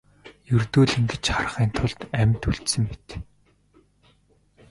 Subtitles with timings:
[0.55, 3.09] Ердөө л ингэж харахын тулд амьд үлдсэн мэт.